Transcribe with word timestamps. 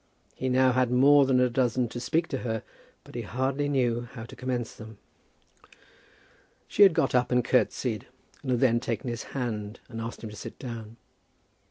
He 0.33 0.47
had 0.49 0.91
now 0.91 0.97
more 0.97 1.27
than 1.27 1.39
a 1.39 1.47
dozen 1.47 1.87
to 1.89 1.99
speak 1.99 2.27
to 2.29 2.39
her, 2.39 2.63
but 3.03 3.13
he 3.13 3.21
hardly 3.21 3.69
knew 3.69 4.07
how 4.13 4.23
to 4.23 4.35
commence 4.35 4.73
them. 4.73 4.97
She 6.67 6.81
had 6.81 6.95
got 6.95 7.13
up 7.13 7.29
and 7.31 7.45
curtseyed, 7.45 8.07
and 8.41 8.49
had 8.49 8.61
then 8.61 8.79
taken 8.79 9.11
his 9.11 9.25
hand 9.37 9.79
and 9.89 10.01
asked 10.01 10.23
him 10.23 10.31
to 10.31 10.35
sit 10.35 10.57
down. 10.57 10.97